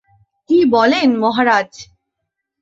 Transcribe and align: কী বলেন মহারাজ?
কী 0.49 0.57
বলেন 0.65 1.09
মহারাজ? 1.19 1.71